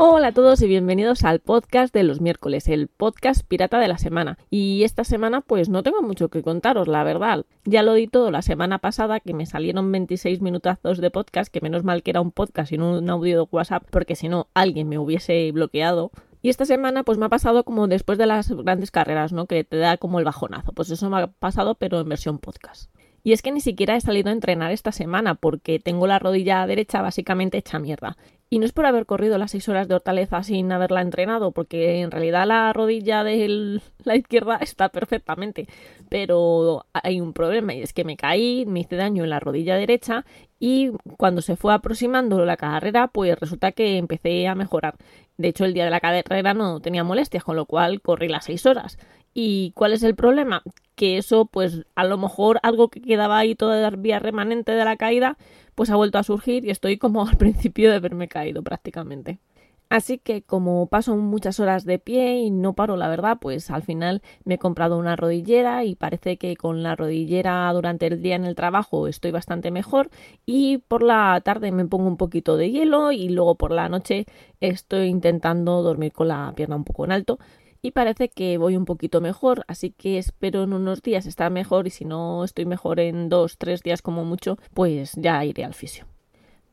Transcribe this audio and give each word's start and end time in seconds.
Hola 0.00 0.28
a 0.28 0.32
todos 0.32 0.62
y 0.62 0.68
bienvenidos 0.68 1.24
al 1.24 1.40
podcast 1.40 1.92
de 1.92 2.04
los 2.04 2.20
miércoles, 2.20 2.68
el 2.68 2.86
podcast 2.86 3.44
pirata 3.44 3.80
de 3.80 3.88
la 3.88 3.98
semana. 3.98 4.38
Y 4.48 4.84
esta 4.84 5.02
semana 5.02 5.40
pues 5.40 5.68
no 5.68 5.82
tengo 5.82 6.02
mucho 6.02 6.28
que 6.28 6.44
contaros, 6.44 6.86
la 6.86 7.02
verdad. 7.02 7.46
Ya 7.64 7.82
lo 7.82 7.94
di 7.94 8.06
todo 8.06 8.30
la 8.30 8.42
semana 8.42 8.78
pasada 8.78 9.18
que 9.18 9.34
me 9.34 9.44
salieron 9.44 9.90
26 9.90 10.40
minutazos 10.40 10.98
de 10.98 11.10
podcast, 11.10 11.52
que 11.52 11.60
menos 11.60 11.82
mal 11.82 12.04
que 12.04 12.12
era 12.12 12.20
un 12.20 12.30
podcast 12.30 12.70
y 12.70 12.78
no 12.78 12.96
un 12.96 13.10
audio 13.10 13.42
de 13.42 13.48
WhatsApp, 13.50 13.88
porque 13.90 14.14
si 14.14 14.28
no 14.28 14.46
alguien 14.54 14.88
me 14.88 14.98
hubiese 14.98 15.50
bloqueado. 15.50 16.12
Y 16.42 16.50
esta 16.50 16.64
semana 16.64 17.02
pues 17.02 17.18
me 17.18 17.26
ha 17.26 17.28
pasado 17.28 17.64
como 17.64 17.88
después 17.88 18.18
de 18.18 18.26
las 18.26 18.52
grandes 18.52 18.92
carreras, 18.92 19.32
¿no? 19.32 19.46
Que 19.46 19.64
te 19.64 19.78
da 19.78 19.96
como 19.96 20.20
el 20.20 20.24
bajonazo. 20.24 20.70
Pues 20.74 20.90
eso 20.90 21.10
me 21.10 21.18
ha 21.18 21.26
pasado 21.26 21.74
pero 21.74 21.98
en 21.98 22.08
versión 22.08 22.38
podcast. 22.38 22.88
Y 23.24 23.32
es 23.32 23.42
que 23.42 23.50
ni 23.50 23.60
siquiera 23.60 23.96
he 23.96 24.00
salido 24.00 24.30
a 24.30 24.32
entrenar 24.32 24.70
esta 24.70 24.92
semana 24.92 25.34
porque 25.34 25.80
tengo 25.80 26.06
la 26.06 26.20
rodilla 26.20 26.64
derecha 26.68 27.02
básicamente 27.02 27.58
hecha 27.58 27.80
mierda. 27.80 28.16
Y 28.50 28.58
no 28.58 28.64
es 28.64 28.72
por 28.72 28.86
haber 28.86 29.04
corrido 29.04 29.36
las 29.36 29.50
seis 29.50 29.68
horas 29.68 29.88
de 29.88 29.94
hortaleza 29.94 30.42
sin 30.42 30.72
haberla 30.72 31.02
entrenado, 31.02 31.52
porque 31.52 32.00
en 32.00 32.10
realidad 32.10 32.46
la 32.46 32.72
rodilla 32.72 33.22
de 33.22 33.80
la 34.04 34.16
izquierda 34.16 34.56
está 34.56 34.88
perfectamente. 34.88 35.68
Pero 36.08 36.86
hay 36.94 37.20
un 37.20 37.34
problema 37.34 37.74
y 37.74 37.82
es 37.82 37.92
que 37.92 38.04
me 38.04 38.16
caí, 38.16 38.64
me 38.66 38.80
hice 38.80 38.96
daño 38.96 39.24
en 39.24 39.30
la 39.30 39.40
rodilla 39.40 39.76
derecha 39.76 40.24
y 40.58 40.92
cuando 41.18 41.42
se 41.42 41.56
fue 41.56 41.74
aproximando 41.74 42.42
la 42.46 42.56
carrera, 42.56 43.08
pues 43.08 43.38
resulta 43.38 43.72
que 43.72 43.98
empecé 43.98 44.48
a 44.48 44.54
mejorar. 44.54 44.96
De 45.36 45.48
hecho, 45.48 45.66
el 45.66 45.74
día 45.74 45.84
de 45.84 45.90
la 45.90 46.00
carrera 46.00 46.54
no 46.54 46.80
tenía 46.80 47.04
molestias, 47.04 47.44
con 47.44 47.54
lo 47.54 47.66
cual 47.66 48.00
corrí 48.00 48.28
las 48.28 48.46
seis 48.46 48.64
horas. 48.64 48.98
¿Y 49.40 49.70
cuál 49.76 49.92
es 49.92 50.02
el 50.02 50.16
problema? 50.16 50.64
Que 50.96 51.16
eso, 51.16 51.46
pues 51.46 51.86
a 51.94 52.02
lo 52.02 52.18
mejor 52.18 52.58
algo 52.64 52.88
que 52.88 53.00
quedaba 53.00 53.38
ahí 53.38 53.54
todavía 53.54 54.18
remanente 54.18 54.72
de 54.72 54.84
la 54.84 54.96
caída, 54.96 55.38
pues 55.76 55.90
ha 55.90 55.94
vuelto 55.94 56.18
a 56.18 56.24
surgir 56.24 56.64
y 56.64 56.70
estoy 56.70 56.98
como 56.98 57.22
al 57.28 57.36
principio 57.36 57.88
de 57.88 57.94
haberme 57.98 58.26
caído 58.26 58.64
prácticamente. 58.64 59.38
Así 59.90 60.18
que 60.18 60.42
como 60.42 60.86
paso 60.88 61.16
muchas 61.16 61.60
horas 61.60 61.84
de 61.84 62.00
pie 62.00 62.40
y 62.40 62.50
no 62.50 62.74
paro, 62.74 62.96
la 62.96 63.08
verdad, 63.08 63.38
pues 63.40 63.70
al 63.70 63.82
final 63.82 64.22
me 64.44 64.54
he 64.54 64.58
comprado 64.58 64.98
una 64.98 65.14
rodillera 65.14 65.84
y 65.84 65.94
parece 65.94 66.36
que 66.36 66.56
con 66.56 66.82
la 66.82 66.96
rodillera 66.96 67.72
durante 67.72 68.08
el 68.08 68.20
día 68.20 68.34
en 68.34 68.44
el 68.44 68.56
trabajo 68.56 69.06
estoy 69.06 69.30
bastante 69.30 69.70
mejor 69.70 70.10
y 70.44 70.78
por 70.78 71.02
la 71.04 71.40
tarde 71.42 71.70
me 71.72 71.86
pongo 71.86 72.08
un 72.08 72.16
poquito 72.18 72.56
de 72.56 72.70
hielo 72.70 73.12
y 73.12 73.28
luego 73.30 73.54
por 73.54 73.70
la 73.70 73.88
noche 73.88 74.26
estoy 74.60 75.06
intentando 75.06 75.82
dormir 75.82 76.12
con 76.12 76.28
la 76.28 76.52
pierna 76.56 76.76
un 76.76 76.84
poco 76.84 77.04
en 77.04 77.12
alto 77.12 77.38
y 77.82 77.92
parece 77.92 78.28
que 78.28 78.58
voy 78.58 78.76
un 78.76 78.84
poquito 78.84 79.20
mejor, 79.20 79.64
así 79.68 79.90
que 79.90 80.18
espero 80.18 80.62
en 80.62 80.72
unos 80.72 81.02
días 81.02 81.26
estar 81.26 81.50
mejor 81.50 81.86
y 81.86 81.90
si 81.90 82.04
no 82.04 82.44
estoy 82.44 82.66
mejor 82.66 83.00
en 83.00 83.28
dos, 83.28 83.58
tres 83.58 83.82
días 83.82 84.02
como 84.02 84.24
mucho, 84.24 84.58
pues 84.74 85.12
ya 85.16 85.44
iré 85.44 85.64
al 85.64 85.74
fisio. 85.74 86.06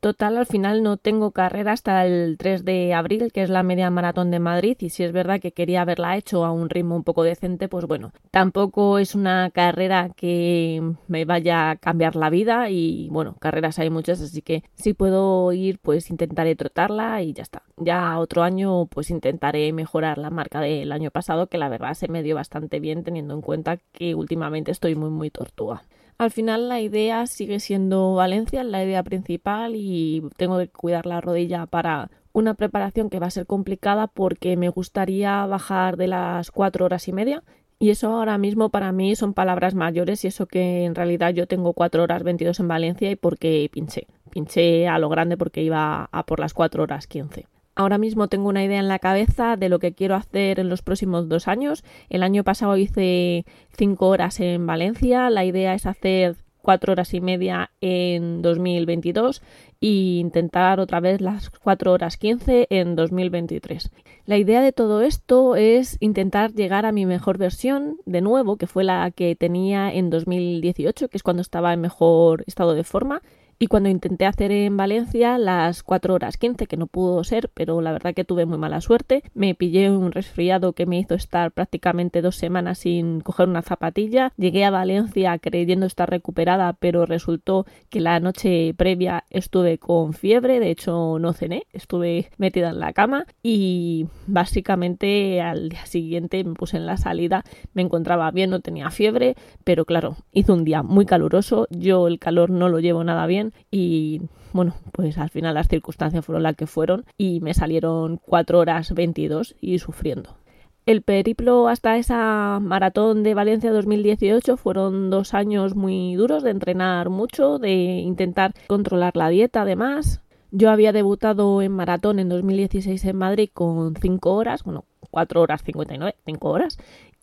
Total, 0.05 0.37
al 0.37 0.45
final 0.45 0.83
no 0.83 0.97
tengo 0.97 1.31
carrera 1.31 1.71
hasta 1.71 2.05
el 2.05 2.37
3 2.37 2.63
de 2.63 2.93
abril, 2.93 3.31
que 3.33 3.41
es 3.41 3.49
la 3.49 3.63
media 3.63 3.89
maratón 3.89 4.29
de 4.29 4.37
Madrid, 4.37 4.77
y 4.79 4.91
si 4.91 5.03
es 5.03 5.11
verdad 5.11 5.39
que 5.39 5.51
quería 5.51 5.81
haberla 5.81 6.15
hecho 6.15 6.45
a 6.45 6.51
un 6.51 6.69
ritmo 6.69 6.95
un 6.95 7.03
poco 7.03 7.23
decente, 7.23 7.67
pues 7.67 7.87
bueno, 7.87 8.13
tampoco 8.29 8.99
es 8.99 9.15
una 9.15 9.49
carrera 9.49 10.11
que 10.15 10.79
me 11.07 11.25
vaya 11.25 11.71
a 11.71 11.75
cambiar 11.77 12.15
la 12.15 12.29
vida 12.29 12.69
y 12.69 13.09
bueno, 13.09 13.35
carreras 13.39 13.79
hay 13.79 13.89
muchas, 13.89 14.21
así 14.21 14.43
que 14.43 14.61
si 14.75 14.93
puedo 14.93 15.51
ir, 15.53 15.79
pues 15.79 16.11
intentaré 16.11 16.55
trotarla 16.55 17.23
y 17.23 17.33
ya 17.33 17.41
está. 17.41 17.63
Ya 17.75 18.19
otro 18.19 18.43
año, 18.43 18.85
pues 18.85 19.09
intentaré 19.09 19.73
mejorar 19.73 20.19
la 20.19 20.29
marca 20.29 20.61
del 20.61 20.91
año 20.91 21.09
pasado, 21.09 21.47
que 21.47 21.57
la 21.57 21.67
verdad 21.67 21.95
se 21.95 22.09
me 22.09 22.21
dio 22.21 22.35
bastante 22.35 22.79
bien 22.79 23.03
teniendo 23.03 23.33
en 23.33 23.41
cuenta 23.41 23.77
que 23.91 24.13
últimamente 24.13 24.69
estoy 24.69 24.93
muy 24.93 25.09
muy 25.09 25.31
tortuga. 25.31 25.81
Al 26.17 26.31
final 26.31 26.69
la 26.69 26.79
idea 26.79 27.27
sigue 27.27 27.59
siendo 27.59 28.15
Valencia, 28.15 28.63
la 28.63 28.83
idea 28.83 29.03
principal 29.03 29.73
y 29.75 30.23
tengo 30.37 30.57
que 30.57 30.69
cuidar 30.69 31.05
la 31.05 31.19
rodilla 31.19 31.65
para 31.65 32.09
una 32.31 32.53
preparación 32.53 33.09
que 33.09 33.19
va 33.19 33.27
a 33.27 33.31
ser 33.31 33.45
complicada 33.45 34.07
porque 34.07 34.55
me 34.55 34.69
gustaría 34.69 35.45
bajar 35.45 35.97
de 35.97 36.07
las 36.07 36.51
cuatro 36.51 36.85
horas 36.85 37.07
y 37.09 37.13
media 37.13 37.43
y 37.79 37.89
eso 37.89 38.09
ahora 38.11 38.37
mismo 38.37 38.69
para 38.69 38.93
mí 38.93 39.15
son 39.17 39.33
palabras 39.33 39.75
mayores 39.75 40.23
y 40.23 40.27
eso 40.27 40.45
que 40.45 40.85
en 40.85 40.95
realidad 40.95 41.33
yo 41.33 41.47
tengo 41.47 41.73
cuatro 41.73 42.03
horas 42.03 42.23
22 42.23 42.61
en 42.61 42.67
Valencia 42.69 43.11
y 43.11 43.15
porque 43.17 43.69
pinché. 43.71 44.07
Pinché 44.29 44.87
a 44.87 44.99
lo 44.99 45.09
grande 45.09 45.37
porque 45.37 45.63
iba 45.63 46.07
a 46.11 46.25
por 46.25 46.39
las 46.39 46.53
cuatro 46.53 46.83
horas 46.83 47.07
15. 47.07 47.47
Ahora 47.75 47.97
mismo 47.97 48.29
tengo 48.29 48.47
una 48.47 48.63
idea 48.63 48.79
en 48.79 48.87
la 48.87 48.99
cabeza 48.99 49.57
de 49.57 49.67
lo 49.67 49.79
que 49.79 49.93
quiero 49.93 50.15
hacer 50.15 50.59
en 50.59 50.69
los 50.69 50.81
próximos 50.81 51.27
dos 51.27 51.49
años. 51.49 51.83
El 52.09 52.23
año 52.23 52.45
pasado 52.45 52.77
hice 52.77 53.45
cinco 53.77 54.07
horas 54.07 54.39
en 54.39 54.65
Valencia. 54.65 55.29
La 55.29 55.43
idea 55.43 55.73
es 55.73 55.85
hacer 55.85 56.37
cuatro 56.61 56.93
horas 56.93 57.13
y 57.13 57.21
media 57.21 57.71
en 57.79 58.41
2022 58.41 59.41
e 59.81 59.87
intentar 59.87 60.79
otra 60.79 60.99
vez 60.99 61.21
las 61.21 61.49
cuatro 61.51 61.91
horas 61.91 62.17
15 62.17 62.67
en 62.69 62.95
2023. 62.95 63.91
La 64.25 64.37
idea 64.37 64.61
de 64.61 64.71
todo 64.71 65.01
esto 65.01 65.55
es 65.55 65.97
intentar 65.99 66.53
llegar 66.53 66.85
a 66.85 66.91
mi 66.91 67.05
mejor 67.05 67.37
versión 67.37 67.97
de 68.05 68.21
nuevo, 68.21 68.55
que 68.55 68.67
fue 68.67 68.83
la 68.83 69.11
que 69.11 69.35
tenía 69.35 69.93
en 69.93 70.09
2018, 70.09 71.09
que 71.09 71.17
es 71.17 71.23
cuando 71.23 71.41
estaba 71.41 71.73
en 71.73 71.81
mejor 71.81 72.43
estado 72.47 72.73
de 72.73 72.83
forma 72.83 73.21
y 73.57 73.67
cuando 73.67 73.89
intenté 73.89 74.25
hacer 74.25 74.51
en 74.51 74.75
Valencia 74.75 75.37
las 75.37 75.81
4 75.81 76.13
horas 76.13 76.37
15, 76.37 76.67
que 76.67 76.77
no 76.77 76.87
pudo 76.87 77.23
ser, 77.23 77.49
pero 77.53 77.79
la 77.81 77.93
verdad 77.93 78.13
que 78.13 78.25
tuve 78.25 78.45
muy 78.45 78.57
mala 78.57 78.81
suerte, 78.81 79.23
me 79.33 79.55
pillé 79.55 79.89
un 79.89 80.11
resfriado 80.11 80.73
que 80.73 80.85
me 80.85 80.99
hizo 80.99 81.15
estar 81.15 81.51
prácticamente 81.51 82.21
dos 82.21 82.35
semanas 82.35 82.79
sin 82.79 83.21
coger 83.21 83.47
una 83.47 83.61
zapatilla. 83.61 84.33
Llegué 84.37 84.65
a 84.65 84.71
Valencia 84.71 85.37
creyendo 85.39 85.85
estar 85.85 86.09
recuperada, 86.09 86.73
pero 86.73 87.05
resultó 87.05 87.65
que 87.89 88.01
la 88.01 88.19
noche 88.19 88.73
previa 88.75 89.23
estuve 89.29 89.77
con 89.77 90.13
fiebre, 90.13 90.59
de 90.59 90.71
hecho 90.71 91.17
no 91.19 91.31
cené, 91.31 91.65
estuve 91.71 92.29
metida 92.37 92.71
en 92.71 92.79
la 92.79 92.91
cama 92.91 93.25
y 93.41 94.07
básicamente 94.27 95.41
al 95.41 95.69
día 95.69 95.85
siguiente 95.85 96.43
me 96.43 96.55
puse 96.55 96.75
en 96.75 96.85
la 96.85 96.97
salida, 96.97 97.43
me 97.73 97.83
encontraba 97.83 98.29
bien, 98.31 98.49
no 98.49 98.59
tenía 98.59 98.91
fiebre, 98.91 99.35
pero 99.63 99.85
claro, 99.85 100.17
hizo 100.33 100.53
un 100.53 100.65
día 100.65 100.83
muy 100.83 101.05
caluroso, 101.05 101.67
yo 101.69 102.07
el 102.07 102.19
calor 102.19 102.49
no 102.49 102.67
lo 102.67 102.79
llevo 102.79 103.03
nada 103.03 103.25
bien 103.27 103.44
y 103.71 104.21
bueno, 104.53 104.75
pues 104.91 105.17
al 105.17 105.29
final 105.29 105.55
las 105.55 105.67
circunstancias 105.67 106.25
fueron 106.25 106.43
las 106.43 106.55
que 106.55 106.67
fueron 106.67 107.05
y 107.17 107.41
me 107.41 107.53
salieron 107.53 108.17
4 108.17 108.59
horas 108.59 108.93
22 108.93 109.55
y 109.59 109.79
sufriendo. 109.79 110.37
El 110.85 111.01
periplo 111.01 111.67
hasta 111.67 111.97
esa 111.97 112.59
maratón 112.61 113.23
de 113.23 113.33
Valencia 113.33 113.71
2018 113.71 114.55
fueron 114.55 115.09
dos 115.09 115.33
años 115.33 115.75
muy 115.75 116.13
duros 116.13 116.43
de 116.43 116.51
entrenar 116.51 117.09
mucho, 117.09 117.57
de 117.57 117.73
intentar 117.73 118.53
controlar 118.67 119.17
la 119.17 119.29
dieta 119.29 119.63
además. 119.63 120.21
Yo 120.51 120.69
había 120.69 120.93
debutado 120.93 121.63
en 121.63 121.71
maratón 121.71 122.19
en 122.19 122.29
2016 122.29 123.03
en 123.03 123.17
Madrid 123.17 123.49
con 123.51 123.95
5 123.95 124.31
horas, 124.31 124.63
bueno, 124.63 124.85
4 125.09 125.41
horas 125.41 125.63
59, 125.63 126.15
5 126.23 126.49
horas, 126.49 126.77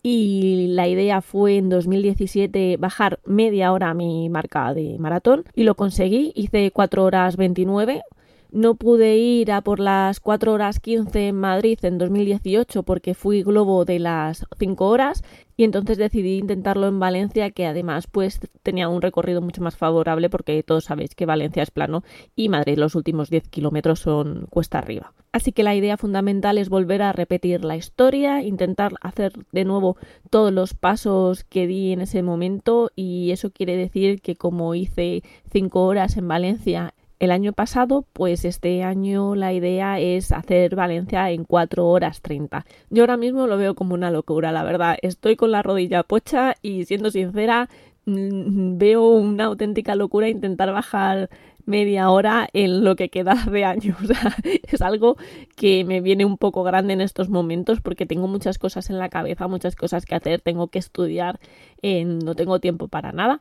y 0.05 0.67
la 0.67 0.89
idea 0.89 1.21
fue 1.21 1.55
en 1.57 1.69
2017 1.69 2.75
bajar 2.77 3.21
media 3.25 3.71
hora 3.71 3.93
mi 3.93 4.27
marca 4.27 4.73
de 4.73 4.97
maratón 4.99 5.45
y 5.55 5.63
lo 5.63 5.75
conseguí, 5.75 6.33
hice 6.35 6.71
4 6.71 7.05
horas 7.05 7.37
29. 7.37 8.03
No 8.51 8.75
pude 8.75 9.17
ir 9.17 9.51
a 9.51 9.61
por 9.61 9.79
las 9.79 10.19
4 10.19 10.51
horas 10.53 10.79
15 10.79 11.29
en 11.29 11.37
Madrid 11.37 11.79
en 11.81 11.97
2018 11.97 12.83
porque 12.83 13.15
fui 13.15 13.41
globo 13.41 13.85
de 13.85 13.97
las 13.97 14.45
5 14.59 14.87
horas 14.87 15.23
y 15.57 15.63
entonces 15.63 15.97
decidí 15.97 16.37
intentarlo 16.37 16.87
en 16.87 16.99
Valencia 16.99 17.49
que 17.51 17.65
además 17.65 18.05
pues 18.05 18.41
tenía 18.61 18.89
un 18.89 19.01
recorrido 19.01 19.41
mucho 19.41 19.61
más 19.61 19.77
favorable 19.77 20.29
porque 20.29 20.61
todos 20.63 20.83
sabéis 20.83 21.15
que 21.15 21.25
Valencia 21.25 21.63
es 21.63 21.71
plano 21.71 22.03
y 22.35 22.49
Madrid 22.49 22.77
los 22.77 22.93
últimos 22.93 23.29
10 23.29 23.47
kilómetros 23.47 24.01
son 24.01 24.47
cuesta 24.51 24.79
arriba. 24.79 25.13
Así 25.33 25.51
que 25.51 25.63
la 25.63 25.73
idea 25.73 25.97
fundamental 25.97 26.59
es 26.59 26.69
volver 26.69 27.01
a 27.01 27.11
repetir 27.11 27.65
la 27.65 27.75
historia, 27.75 28.43
intentar 28.43 28.93
hacer 29.01 29.33
de 29.51 29.65
nuevo 29.65 29.97
todos 30.29 30.53
los 30.53 30.75
pasos 30.75 31.43
que 31.43 31.65
di 31.65 31.91
en 31.91 32.01
ese 32.01 32.21
momento 32.21 32.91
y 32.95 33.31
eso 33.31 33.49
quiere 33.49 33.75
decir 33.75 34.21
que 34.21 34.35
como 34.35 34.75
hice 34.75 35.23
5 35.51 35.85
horas 35.85 36.17
en 36.17 36.27
Valencia 36.27 36.93
el 37.17 37.31
año 37.31 37.51
pasado, 37.51 38.05
pues 38.13 38.45
este 38.45 38.83
año 38.83 39.33
la 39.33 39.53
idea 39.53 39.99
es 39.99 40.31
hacer 40.31 40.75
Valencia 40.75 41.31
en 41.31 41.45
4 41.45 41.87
horas 41.87 42.21
30. 42.21 42.65
Yo 42.91 43.01
ahora 43.01 43.17
mismo 43.17 43.47
lo 43.47 43.57
veo 43.57 43.73
como 43.73 43.95
una 43.95 44.11
locura, 44.11 44.51
la 44.51 44.63
verdad. 44.63 44.97
Estoy 45.01 45.35
con 45.35 45.49
la 45.49 45.63
rodilla 45.63 46.03
pocha 46.03 46.57
y 46.61 46.85
siendo 46.85 47.09
sincera, 47.09 47.69
mm, 48.05 48.77
veo 48.77 49.07
una 49.07 49.45
auténtica 49.45 49.95
locura 49.95 50.29
intentar 50.29 50.71
bajar 50.73 51.29
media 51.65 52.09
hora 52.09 52.47
en 52.53 52.83
lo 52.83 52.95
que 52.95 53.09
queda 53.09 53.35
de 53.51 53.65
año. 53.65 53.95
O 54.03 54.05
sea, 54.05 54.35
es 54.43 54.81
algo 54.81 55.17
que 55.55 55.83
me 55.85 56.01
viene 56.01 56.25
un 56.25 56.37
poco 56.37 56.63
grande 56.63 56.93
en 56.93 57.01
estos 57.01 57.29
momentos 57.29 57.81
porque 57.81 58.05
tengo 58.05 58.27
muchas 58.27 58.57
cosas 58.57 58.89
en 58.89 58.99
la 58.99 59.09
cabeza, 59.09 59.47
muchas 59.47 59.75
cosas 59.75 60.05
que 60.05 60.15
hacer, 60.15 60.41
tengo 60.41 60.67
que 60.67 60.79
estudiar, 60.79 61.39
no 61.81 62.35
tengo 62.35 62.59
tiempo 62.59 62.87
para 62.87 63.11
nada 63.11 63.39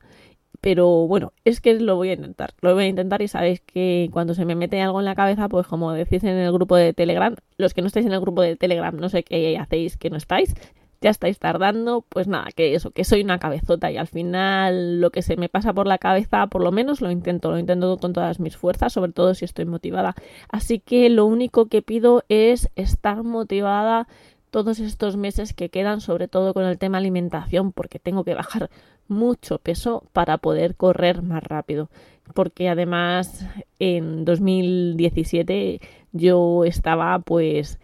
Pero 0.61 1.09
bueno, 1.09 1.33
es 1.45 1.61
que 1.61 1.75
lo 1.81 1.97
voy 1.97 2.11
a 2.11 2.15
intentar. 2.15 2.55
Lo 2.61 2.75
voy 2.75 2.85
a 2.85 2.89
intentar 2.89 3.23
y 3.23 3.29
sabéis 3.29 3.61
que 3.61 4.09
cuando 4.13 4.35
se 4.35 4.45
me 4.45 4.55
mete 4.55 4.81
algo 4.81 5.01
en 5.01 5.07
la 5.07 5.15
cabeza, 5.17 5.49
pues 5.49 5.67
como 5.67 5.93
decís 5.93 6.23
en 6.25 6.37
el 6.39 6.53
grupo 6.53 6.77
de 6.77 6.93
Telegram, 6.95 7.35
los 7.57 7.75
que 7.75 7.83
no 7.83 7.89
estáis 7.89 8.07
en 8.07 8.13
el 8.13 8.21
grupo 8.21 8.43
de 8.43 8.57
Telegram, 8.57 8.97
no 8.97 9.09
sé 9.09 9.25
qué 9.25 9.59
hacéis 9.59 9.97
que 9.97 10.11
no 10.11 10.17
estáis, 10.17 10.55
ya 11.03 11.11
estáis 11.11 11.39
tardando, 11.39 12.05
pues 12.09 12.29
nada, 12.29 12.51
que 12.55 12.75
eso, 12.75 12.93
que 12.93 13.05
soy 13.05 13.23
una 13.23 13.39
cabezota 13.39 13.91
y 13.91 13.97
al 13.97 14.07
final 14.07 15.01
lo 15.01 15.11
que 15.11 15.21
se 15.23 15.37
me 15.37 15.49
pasa 15.49 15.75
por 15.75 15.87
la 15.87 15.99
cabeza, 15.99 16.47
por 16.47 16.63
lo 16.63 16.71
menos 16.73 17.01
lo 17.01 17.11
intento, 17.11 17.51
lo 17.51 17.59
intento 17.59 17.99
con 17.99 18.13
todas 18.13 18.41
mis 18.41 18.57
fuerzas, 18.57 18.93
sobre 18.93 19.13
todo 19.13 19.35
si 19.35 19.45
estoy 19.45 19.67
motivada. 19.67 20.15
Así 20.49 20.79
que 20.79 21.11
lo 21.11 21.27
único 21.27 21.67
que 21.67 21.83
pido 21.83 22.25
es 22.29 22.71
estar 22.77 23.25
motivada 23.25 24.07
todos 24.51 24.79
estos 24.79 25.17
meses 25.17 25.55
que 25.55 25.71
quedan, 25.71 26.01
sobre 26.01 26.29
todo 26.29 26.55
con 26.55 26.65
el 26.65 26.79
tema 26.79 26.99
alimentación, 26.99 27.73
porque 27.73 27.99
tengo 27.99 28.23
que 28.23 28.35
bajar 28.35 28.71
mucho 29.09 29.59
peso 29.59 30.05
para 30.13 30.39
poder 30.39 30.77
correr 30.77 31.23
más 31.23 31.43
rápido. 31.43 31.91
Porque 32.35 32.69
además 32.69 33.45
en 33.81 34.25
2017 34.25 35.81
yo 36.13 36.65
estaba 36.65 37.19
pues 37.19 37.81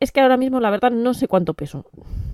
es 0.00 0.12
que 0.12 0.20
ahora 0.20 0.36
mismo, 0.36 0.60
la 0.60 0.70
verdad, 0.70 0.90
no 0.90 1.14
sé 1.14 1.28
cuánto 1.28 1.54
peso. 1.54 1.84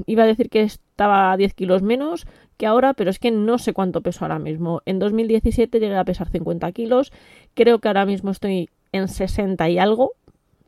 Iba 0.06 0.22
a 0.22 0.26
decir 0.26 0.50
que 0.50 0.62
estaba 0.62 1.36
10 1.36 1.54
kilos 1.54 1.82
menos 1.82 2.26
que 2.56 2.66
ahora, 2.66 2.94
pero 2.94 3.10
es 3.10 3.18
que 3.18 3.30
no 3.30 3.58
sé 3.58 3.72
cuánto 3.72 4.00
peso 4.00 4.24
ahora 4.24 4.38
mismo. 4.38 4.82
En 4.86 4.98
2017 4.98 5.80
llegué 5.80 5.96
a 5.96 6.04
pesar 6.04 6.28
50 6.28 6.70
kilos. 6.72 7.12
Creo 7.54 7.80
que 7.80 7.88
ahora 7.88 8.06
mismo 8.06 8.30
estoy 8.30 8.70
en 8.92 9.08
60 9.08 9.68
y 9.68 9.78
algo. 9.78 10.12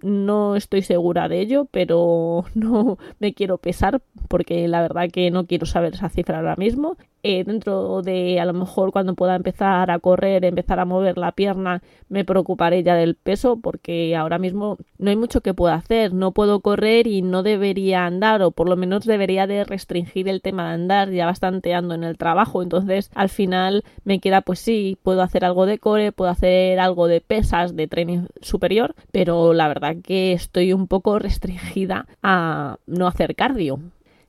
No 0.02 0.56
estoy 0.56 0.82
segura 0.82 1.28
de 1.28 1.40
ello, 1.40 1.66
pero 1.70 2.44
no 2.54 2.98
me 3.20 3.32
quiero 3.34 3.58
pesar 3.58 4.02
porque 4.28 4.66
la 4.68 4.82
verdad 4.82 5.10
que 5.10 5.30
no 5.30 5.46
quiero 5.46 5.66
saber 5.66 5.94
esa 5.94 6.08
cifra 6.08 6.38
ahora 6.38 6.56
mismo. 6.56 6.96
Eh, 7.28 7.42
dentro 7.42 8.02
de 8.02 8.38
a 8.38 8.44
lo 8.44 8.52
mejor 8.52 8.92
cuando 8.92 9.16
pueda 9.16 9.34
empezar 9.34 9.90
a 9.90 9.98
correr, 9.98 10.44
empezar 10.44 10.78
a 10.78 10.84
mover 10.84 11.18
la 11.18 11.32
pierna, 11.32 11.82
me 12.08 12.24
preocuparé 12.24 12.84
ya 12.84 12.94
del 12.94 13.16
peso 13.16 13.56
porque 13.60 14.14
ahora 14.14 14.38
mismo 14.38 14.78
no 14.98 15.10
hay 15.10 15.16
mucho 15.16 15.40
que 15.40 15.52
pueda 15.52 15.74
hacer, 15.74 16.14
no 16.14 16.30
puedo 16.30 16.60
correr 16.60 17.08
y 17.08 17.22
no 17.22 17.42
debería 17.42 18.06
andar 18.06 18.42
o 18.42 18.52
por 18.52 18.68
lo 18.68 18.76
menos 18.76 19.06
debería 19.06 19.48
de 19.48 19.64
restringir 19.64 20.28
el 20.28 20.40
tema 20.40 20.68
de 20.68 20.74
andar, 20.74 21.10
ya 21.10 21.26
bastante 21.26 21.74
ando 21.74 21.94
en 21.94 22.04
el 22.04 22.16
trabajo, 22.16 22.62
entonces 22.62 23.10
al 23.12 23.28
final 23.28 23.82
me 24.04 24.20
queda 24.20 24.40
pues 24.40 24.60
sí, 24.60 24.96
puedo 25.02 25.20
hacer 25.22 25.44
algo 25.44 25.66
de 25.66 25.80
core, 25.80 26.12
puedo 26.12 26.30
hacer 26.30 26.78
algo 26.78 27.08
de 27.08 27.20
pesas, 27.20 27.74
de 27.74 27.88
tren 27.88 28.28
superior, 28.40 28.94
pero 29.10 29.52
la 29.52 29.66
verdad 29.66 29.96
que 30.00 30.32
estoy 30.32 30.72
un 30.72 30.86
poco 30.86 31.18
restringida 31.18 32.06
a 32.22 32.76
no 32.86 33.08
hacer 33.08 33.34
cardio 33.34 33.80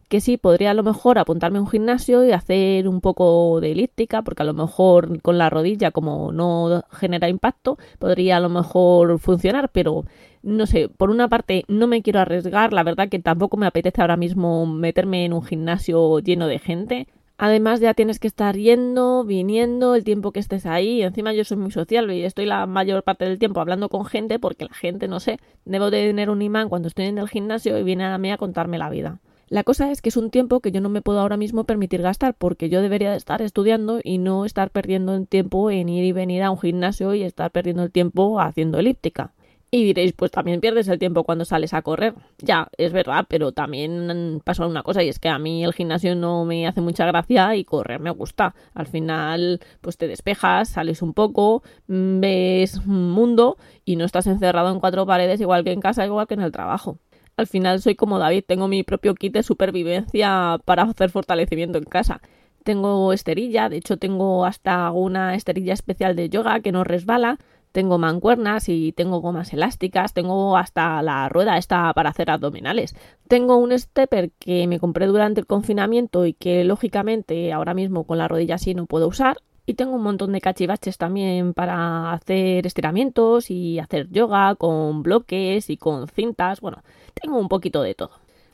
que 0.08 0.22
sí, 0.22 0.38
podría 0.38 0.72
a 0.72 0.74
lo 0.74 0.84
mejor 0.84 1.20
apuntarme 1.20 1.58
a 1.58 1.62
un 1.62 1.68
gimnasio 1.68 2.26
y 2.26 2.32
hacer 2.32 2.88
un 2.88 3.02
poco 3.02 3.60
de 3.62 3.72
elíptica, 3.72 4.22
porque 4.22 4.44
a 4.44 4.46
lo 4.46 4.54
mejor 4.54 5.22
con 5.22 5.38
la 5.38 5.50
rodilla, 5.50 5.92
como 5.92 6.32
no 6.32 6.84
genera 6.92 7.30
impacto, 7.30 7.78
podría 8.00 8.38
a 8.38 8.40
lo 8.40 8.50
mejor 8.50 9.20
funcionar, 9.20 9.70
pero 9.72 10.06
no 10.44 10.66
sé, 10.66 10.90
por 10.90 11.10
una 11.10 11.28
parte 11.28 11.66
no 11.68 11.88
me 11.88 12.02
quiero 12.02 12.20
arriesgar, 12.20 12.72
la 12.74 12.84
verdad 12.84 13.10
que 13.10 13.20
tampoco 13.20 13.58
me 13.58 13.68
apetece 13.68 14.02
ahora 14.02 14.18
mismo 14.18 14.66
meterme 14.66 15.26
en 15.26 15.34
un 15.34 15.44
gimnasio 15.44 16.20
lleno 16.20 16.48
de 16.48 16.60
gente. 16.60 17.08
Además 17.40 17.80
ya 17.82 17.94
tienes 17.94 18.18
que 18.20 18.28
estar 18.28 18.56
yendo, 18.56 19.24
viniendo, 19.24 19.94
el 19.94 20.04
tiempo 20.04 20.32
que 20.32 20.40
estés 20.40 20.66
ahí. 20.66 21.04
Encima 21.04 21.34
yo 21.34 21.44
soy 21.44 21.58
muy 21.58 21.70
social 21.72 22.12
y 22.12 22.24
estoy 22.24 22.46
la 22.48 22.66
mayor 22.66 23.04
parte 23.04 23.26
del 23.26 23.38
tiempo 23.38 23.60
hablando 23.60 23.90
con 23.90 24.06
gente 24.06 24.40
porque 24.40 24.66
la 24.66 24.74
gente, 24.74 25.08
no 25.08 25.20
sé, 25.20 25.40
debo 25.66 25.92
de 25.92 26.08
tener 26.08 26.32
un 26.32 26.42
imán 26.42 26.68
cuando 26.70 26.88
estoy 26.88 27.06
en 27.06 27.20
el 27.20 27.30
gimnasio 27.30 27.78
y 27.78 27.84
viene 27.84 28.06
a 28.06 28.18
mí 28.18 28.32
a 28.32 28.38
contarme 28.38 28.80
la 28.80 28.90
vida. 28.90 29.20
La 29.50 29.64
cosa 29.64 29.92
es 29.92 30.02
que 30.02 30.10
es 30.10 30.18
un 30.18 30.30
tiempo 30.30 30.60
que 30.60 30.74
yo 30.74 30.82
no 30.82 30.90
me 30.90 31.02
puedo 31.02 31.22
ahora 31.22 31.38
mismo 31.38 31.64
permitir 31.64 32.02
gastar 32.02 32.36
porque 32.38 32.68
yo 32.68 32.82
debería 32.82 33.12
de 33.12 33.18
estar 33.18 33.42
estudiando 33.42 34.02
y 34.04 34.18
no 34.18 34.44
estar 34.44 34.72
perdiendo 34.72 35.16
el 35.16 35.26
tiempo 35.26 35.72
en 35.72 35.88
ir 35.88 36.04
y 36.04 36.12
venir 36.12 36.44
a 36.44 36.52
un 36.52 36.60
gimnasio 36.60 37.14
y 37.14 37.24
estar 37.24 37.52
perdiendo 37.52 37.84
el 37.84 37.92
tiempo 37.92 38.42
haciendo 38.42 38.78
elíptica. 38.78 39.34
Y 39.72 39.86
diréis, 39.86 40.12
pues 40.12 40.32
también 40.32 40.60
pierdes 40.60 40.90
el 40.90 41.00
tiempo 41.00 41.24
cuando 41.24 41.46
sales 41.46 41.74
a 41.74 41.82
correr. 41.82 42.14
Ya, 42.40 42.68
es 42.78 42.92
verdad, 42.92 43.26
pero 43.30 43.54
también 43.54 44.42
pasa 44.44 44.66
una 44.66 44.84
cosa 44.84 45.02
y 45.02 45.08
es 45.08 45.20
que 45.20 45.30
a 45.30 45.40
mí 45.40 45.64
el 45.64 45.74
gimnasio 45.74 46.14
no 46.16 46.44
me 46.44 46.68
hace 46.68 46.82
mucha 46.82 47.06
gracia 47.06 47.56
y 47.56 47.64
correr 47.64 48.02
me 48.02 48.12
gusta. 48.12 48.54
Al 48.74 48.88
final, 48.88 49.62
pues 49.80 49.98
te 49.98 50.10
despejas, 50.10 50.70
sales 50.70 51.02
un 51.02 51.14
poco, 51.14 51.64
ves 51.88 52.76
un 52.86 53.12
mundo 53.12 53.58
y 53.86 53.96
no 53.96 54.04
estás 54.04 54.28
encerrado 54.28 54.72
en 54.74 54.82
cuatro 54.82 55.06
paredes 55.06 55.40
igual 55.40 55.64
que 55.64 55.72
en 55.72 55.80
casa, 55.80 56.06
igual 56.06 56.28
que 56.28 56.34
en 56.34 56.42
el 56.42 56.52
trabajo 56.52 57.00
al 57.38 57.48
final 57.48 57.82
soy 57.82 57.96
como 57.96 58.20
David, 58.20 58.44
tengo 58.48 58.68
mi 58.68 58.84
propio 58.84 59.16
kit 59.16 59.34
de 59.34 59.44
supervivencia 59.44 60.60
para 60.66 60.84
hacer 60.84 61.12
fortalecimiento 61.12 61.78
en 61.78 61.86
casa. 61.86 62.22
Tengo 62.64 63.14
esterilla, 63.14 63.70
de 63.70 63.78
hecho 63.78 63.98
tengo 63.98 64.44
hasta 64.44 64.92
una 64.92 65.36
esterilla 65.36 65.74
especial 65.74 66.16
de 66.16 66.30
yoga 66.30 66.60
que 66.60 66.72
no 66.72 66.84
resbala, 66.84 67.38
tengo 67.72 68.00
mancuernas 68.00 68.70
y 68.70 68.92
tengo 68.92 69.22
gomas 69.22 69.54
elásticas, 69.54 70.14
tengo 70.14 70.58
hasta 70.58 71.02
la 71.04 71.30
rueda 71.30 71.58
esta 71.58 71.94
para 71.94 72.10
hacer 72.10 72.32
abdominales. 72.32 72.96
Tengo 73.28 73.58
un 73.58 73.78
stepper 73.78 74.32
que 74.40 74.66
me 74.68 74.80
compré 74.80 75.06
durante 75.06 75.40
el 75.40 75.46
confinamiento 75.46 76.26
y 76.26 76.34
que 76.34 76.64
lógicamente 76.64 77.54
ahora 77.54 77.76
mismo 77.76 78.06
con 78.06 78.18
la 78.18 78.28
rodilla 78.28 78.56
así 78.56 78.74
no 78.74 78.88
puedo 78.88 79.08
usar. 79.08 79.38
Y 79.70 79.74
tengo 79.74 79.96
un 79.96 80.02
montón 80.02 80.32
de 80.32 80.40
cachivaches 80.40 80.98
también 80.98 81.54
para 81.54 82.14
hacer 82.14 82.66
estiramientos 82.66 83.52
y 83.52 83.80
hacer 83.80 84.10
yoga 84.10 84.56
con 84.56 85.04
bloques 85.04 85.70
y 85.70 85.76
con 85.76 86.08
cintas. 86.08 86.62
Bueno, 86.62 86.84
tengo 87.22 87.38
un 87.38 87.50
poquito 87.50 87.82
de 87.82 87.96
todo. 87.96 88.12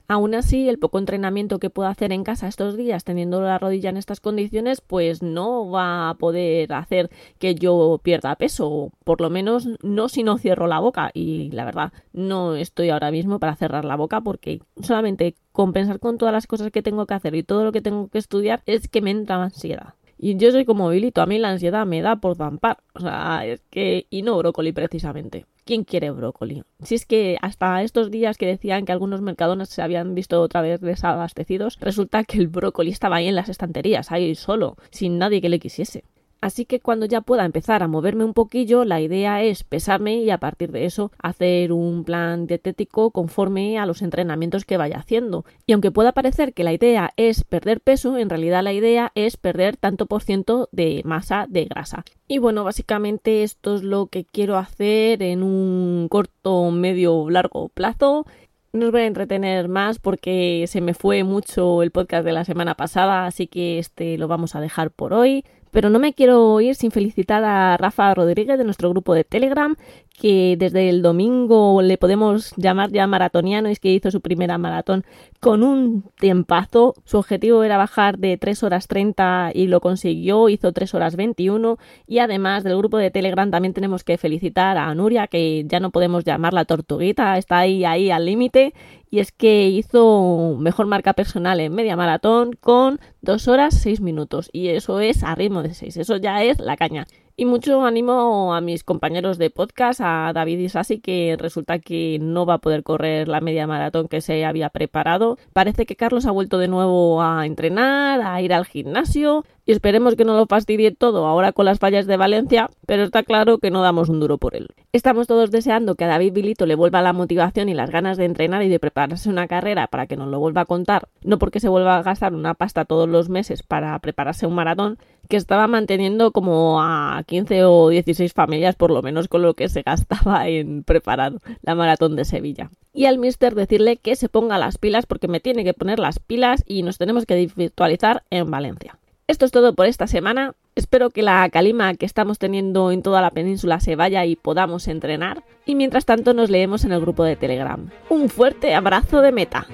Aún 0.10 0.36
así, 0.36 0.68
el 0.68 0.80
poco 0.80 1.00
entrenamiento 1.00 1.60
que 1.60 1.70
puedo 1.70 1.88
hacer 1.88 2.12
en 2.12 2.26
casa 2.26 2.50
estos 2.50 2.76
días 2.76 3.06
teniendo 3.06 3.42
la 3.42 3.58
rodilla 3.58 3.90
en 3.90 3.96
estas 3.96 4.20
condiciones, 4.20 4.82
pues 4.82 5.24
no 5.24 5.70
va 5.70 6.10
a 6.10 6.16
poder 6.16 6.74
hacer 6.74 7.10
que 7.40 7.56
yo 7.56 8.02
pierda 8.04 8.36
peso, 8.36 8.92
por 9.06 9.22
lo 9.22 9.30
menos 9.30 9.70
no 9.82 10.10
si 10.10 10.24
no 10.24 10.38
cierro 10.38 10.68
la 10.68 10.80
boca. 10.80 11.10
Y 11.14 11.52
la 11.52 11.64
verdad, 11.64 11.94
no 12.12 12.56
estoy 12.56 12.90
ahora 12.90 13.12
mismo 13.12 13.40
para 13.40 13.56
cerrar 13.56 13.86
la 13.86 13.96
boca 13.96 14.20
porque 14.20 14.60
solamente 14.82 15.36
compensar 15.54 16.00
con 16.00 16.18
todas 16.18 16.34
las 16.34 16.48
cosas 16.48 16.72
que 16.72 16.84
tengo 16.84 17.06
que 17.06 17.14
hacer 17.14 17.34
y 17.36 17.44
todo 17.44 17.64
lo 17.64 17.72
que 17.72 17.82
tengo 17.82 18.10
que 18.10 18.18
estudiar 18.18 18.62
es 18.66 18.90
que 18.90 19.02
me 19.02 19.12
entra 19.12 19.42
ansiedad. 19.42 19.94
Y 20.18 20.36
yo 20.38 20.52
soy 20.52 20.66
como 20.66 20.90
Bilito, 20.90 21.22
a 21.22 21.26
mí 21.26 21.38
la 21.40 21.50
ansiedad 21.50 21.86
me 21.86 22.02
da 22.02 22.18
por 22.18 22.36
zampar. 22.36 22.78
O 22.94 23.00
sea, 23.00 23.46
es 23.46 23.62
que... 23.70 24.08
Y 24.10 24.22
no 24.22 24.38
brócoli 24.38 24.72
precisamente. 24.72 25.46
¿Quién 25.66 25.86
quiere 25.86 26.12
brócoli? 26.12 26.64
Si 26.82 26.96
es 26.96 27.06
que 27.06 27.38
hasta 27.42 27.82
estos 27.84 28.12
días 28.12 28.38
que 28.38 28.46
decían 28.46 28.84
que 28.84 28.92
algunos 28.92 29.22
mercadones 29.22 29.70
se 29.70 29.82
habían 29.82 30.14
visto 30.14 30.42
otra 30.42 30.62
vez 30.62 30.82
desabastecidos, 30.82 31.78
resulta 31.80 32.26
que 32.26 32.38
el 32.38 32.50
brócoli 32.50 32.92
estaba 32.92 33.16
ahí 33.18 33.28
en 33.28 33.36
las 33.36 33.48
estanterías, 33.48 34.12
ahí 34.12 34.36
solo, 34.36 34.76
sin 34.92 35.18
nadie 35.18 35.40
que 35.40 35.48
le 35.48 35.60
quisiese. 35.60 36.04
Así 36.44 36.66
que 36.66 36.82
cuando 36.82 37.06
ya 37.06 37.22
pueda 37.22 37.46
empezar 37.46 37.84
a 37.84 37.88
moverme 37.88 38.26
un 38.26 38.34
poquillo, 38.34 38.84
la 38.84 39.00
idea 39.00 39.42
es 39.42 39.64
pesarme 39.64 40.18
y 40.18 40.30
a 40.30 40.40
partir 40.40 40.72
de 40.72 40.86
eso 40.86 41.12
hacer 41.18 41.72
un 41.72 42.04
plan 42.04 42.48
dietético 42.48 43.12
conforme 43.12 43.80
a 43.80 43.86
los 43.86 44.02
entrenamientos 44.02 44.66
que 44.66 44.76
vaya 44.76 44.98
haciendo. 44.98 45.46
Y 45.66 45.72
aunque 45.72 45.92
pueda 45.92 46.12
parecer 46.12 46.54
que 46.54 46.66
la 46.66 46.74
idea 46.74 47.14
es 47.16 47.46
perder 47.46 47.80
peso, 47.80 48.18
en 48.18 48.30
realidad 48.30 48.62
la 48.62 48.74
idea 48.74 49.12
es 49.16 49.38
perder 49.38 49.78
tanto 49.78 50.06
por 50.06 50.22
ciento 50.22 50.68
de 50.74 51.02
masa 51.06 51.46
de 51.48 51.64
grasa. 51.66 52.04
Y 52.28 52.40
bueno, 52.40 52.66
básicamente 52.66 53.44
esto 53.44 53.76
es 53.76 53.84
lo 53.84 54.08
que 54.08 54.26
quiero 54.26 54.58
hacer 54.58 55.24
en 55.24 55.44
un 55.44 56.08
corto, 56.10 56.72
medio, 56.72 57.30
largo 57.30 57.70
plazo. 57.70 58.26
No 58.74 58.88
os 58.88 58.92
voy 58.92 59.02
a 59.02 59.06
entretener 59.06 59.70
más 59.70 60.00
porque 60.00 60.66
se 60.68 60.82
me 60.82 60.94
fue 60.94 61.24
mucho 61.24 61.84
el 61.84 61.92
podcast 61.92 62.26
de 62.26 62.34
la 62.34 62.44
semana 62.44 62.76
pasada, 62.76 63.28
así 63.28 63.48
que 63.48 63.80
este 63.80 64.18
lo 64.18 64.28
vamos 64.28 64.56
a 64.56 64.62
dejar 64.62 64.92
por 64.92 65.14
hoy. 65.14 65.46
Pero 65.74 65.90
no 65.90 66.00
me 66.00 66.14
quiero 66.14 66.62
ir 66.62 66.76
sin 66.76 66.92
felicitar 66.92 67.44
a 67.44 67.76
Rafa 67.78 68.14
Rodríguez 68.14 68.60
de 68.60 68.64
nuestro 68.64 68.92
grupo 68.92 69.16
de 69.16 69.24
Telegram, 69.24 69.76
que 70.14 70.56
desde 70.58 70.90
el 70.90 71.02
domingo 71.02 71.82
le 71.82 71.98
podemos 71.98 72.54
llamar 72.56 72.92
ya 72.92 73.08
maratoniano, 73.08 73.68
es 73.68 73.80
que 73.80 73.92
hizo 73.92 74.12
su 74.12 74.22
primera 74.22 74.58
maratón 74.58 75.04
con 75.40 75.64
un 75.64 76.06
tiempazo. 76.20 76.94
Su 77.04 77.18
objetivo 77.18 77.64
era 77.64 77.78
bajar 77.78 78.20
de 78.20 78.38
3 78.38 78.64
horas 78.64 78.88
30 78.88 79.52
y 79.54 79.68
lo 79.68 79.82
consiguió, 79.82 80.50
hizo 80.50 80.72
3 80.72 80.94
horas 80.94 81.16
21. 81.16 81.78
Y 82.08 82.20
además 82.20 82.64
del 82.64 82.78
grupo 82.78 82.98
de 82.98 83.12
Telegram 83.12 83.50
también 83.50 83.74
tenemos 83.74 84.04
que 84.04 84.18
felicitar 84.18 84.78
a 84.78 84.94
Nuria, 84.94 85.28
que 85.28 85.66
ya 85.68 85.80
no 85.80 85.92
podemos 85.92 86.24
llamarla 86.24 86.66
tortuguita, 86.66 87.38
está 87.38 87.60
ahí, 87.60 87.84
ahí 87.84 88.12
al 88.12 88.26
límite 88.26 88.74
y 89.14 89.20
es 89.20 89.32
que 89.32 89.68
hizo 89.68 90.58
mejor 90.60 90.88
marca 90.88 91.14
personal 91.14 91.60
en 91.60 91.72
media 91.72 91.96
maratón 91.96 92.54
con 92.54 93.00
2 93.22 93.48
horas 93.48 93.76
6 93.80 94.02
minutos 94.02 94.50
y 94.52 94.70
eso 94.70 95.00
es 95.02 95.24
a 95.24 95.36
ritmo 95.36 95.62
de 95.62 95.76
6, 95.76 95.98
eso 95.98 96.18
ya 96.18 96.44
es 96.44 96.60
la 96.60 96.78
caña. 96.78 97.06
Y 97.36 97.46
mucho 97.46 97.84
ánimo 97.84 98.54
a 98.54 98.62
mis 98.62 98.84
compañeros 98.84 99.40
de 99.40 99.50
podcast, 99.50 100.02
a 100.04 100.32
David 100.36 100.60
y 100.60 100.70
Sassi, 100.70 101.00
que 101.00 101.36
resulta 101.40 101.80
que 101.80 102.20
no 102.22 102.46
va 102.46 102.56
a 102.56 102.58
poder 102.60 102.84
correr 102.84 103.28
la 103.28 103.42
media 103.42 103.66
maratón 103.66 104.08
que 104.08 104.22
se 104.22 104.46
había 104.46 104.70
preparado. 104.70 105.40
Parece 105.52 105.88
que 105.88 105.96
Carlos 105.96 106.28
ha 106.28 106.32
vuelto 106.32 106.60
de 106.60 106.68
nuevo 106.68 107.24
a 107.24 107.48
entrenar, 107.48 108.22
a 108.22 108.40
ir 108.40 108.54
al 108.54 108.66
gimnasio, 108.66 109.46
y 109.66 109.72
esperemos 109.72 110.16
que 110.16 110.26
no 110.26 110.36
lo 110.36 110.46
fastidie 110.46 110.92
todo 110.92 111.26
ahora 111.26 111.54
con 111.54 111.66
las 111.66 111.80
fallas 111.80 112.06
de 112.06 112.18
Valencia, 112.18 112.70
pero 112.86 113.04
está 113.04 113.24
claro 113.24 113.58
que 113.58 113.72
no 113.72 113.82
damos 113.82 114.10
un 114.10 114.20
duro 114.20 114.38
por 114.38 114.56
él. 114.56 114.68
Estamos 114.92 115.26
todos 115.26 115.50
deseando 115.52 115.96
que 115.96 116.04
a 116.04 116.10
David 116.10 116.34
Vilito 116.34 116.66
le 116.66 116.76
vuelva 116.76 117.02
la 117.02 117.14
motivación 117.14 117.70
y 117.70 117.74
las 117.74 117.90
ganas 117.90 118.18
de 118.18 118.26
entrenar 118.26 118.62
y 118.64 118.70
de 118.70 118.80
prepararse 118.80 119.30
una 119.30 119.48
carrera 119.48 119.88
para 119.88 120.06
que 120.06 120.18
nos 120.18 120.28
lo 120.28 120.40
vuelva 120.40 120.62
a 120.62 120.66
contar, 120.66 121.08
no 121.24 121.40
porque 121.40 121.60
se 121.60 121.70
vuelva 121.70 121.98
a 121.98 122.04
gastar 122.04 122.36
una 122.36 122.54
pasta 122.54 122.86
todos 122.86 123.08
los 123.08 123.30
meses 123.30 123.64
para 123.64 123.98
prepararse 124.00 124.46
un 124.46 124.54
maratón, 124.54 125.00
que 125.30 125.38
estaba 125.38 125.68
manteniendo 125.68 126.32
como 126.32 126.82
a 126.82 127.24
15 127.28 127.66
o 127.66 127.90
16 127.90 128.34
familias 128.34 128.76
por 128.76 128.92
lo 128.92 129.02
menos 129.02 129.28
con 129.28 129.42
lo 129.42 129.54
que 129.54 129.70
se 129.70 129.82
gastaba 129.82 130.48
en 130.48 130.84
preparar 130.84 131.34
la 131.62 131.76
maratón 131.76 132.16
de 132.16 132.26
Sevilla. 132.26 132.70
Y 132.94 133.06
al 133.06 133.18
mister 133.18 133.56
decirle 133.56 133.98
que 133.98 134.16
se 134.16 134.30
ponga 134.30 134.58
las 134.58 134.78
pilas 134.78 135.06
porque 135.06 135.28
me 135.28 135.40
tiene 135.40 135.64
que 135.64 135.74
poner 135.74 136.00
las 136.00 136.20
pilas 136.20 136.64
y 136.68 136.84
nos 136.84 136.98
tenemos 136.98 137.26
que 137.26 137.50
virtualizar 137.56 138.24
en 138.30 138.50
Valencia. 138.52 138.98
Esto 139.26 139.46
es 139.46 139.52
todo 139.52 139.74
por 139.74 139.86
esta 139.86 140.06
semana. 140.06 140.54
Espero 140.76 141.10
que 141.10 141.24
la 141.24 141.50
calima 141.50 141.94
que 141.94 142.06
estamos 142.06 142.40
teniendo 142.40 142.92
en 142.92 143.02
toda 143.02 143.22
la 143.22 143.32
península 143.32 143.80
se 143.80 143.96
vaya 143.96 144.26
y 144.26 144.36
podamos 144.36 144.88
entrenar. 144.90 145.44
Y 145.66 145.76
mientras 145.76 146.06
tanto 146.06 146.34
nos 146.34 146.50
leemos 146.50 146.84
en 146.84 146.92
el 146.92 147.00
grupo 147.00 147.24
de 147.24 147.38
Telegram. 147.38 147.90
Un 148.10 148.28
fuerte 148.30 148.76
abrazo 148.76 149.22
de 149.22 149.32
meta. 149.32 149.66